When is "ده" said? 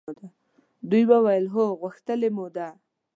2.55-2.67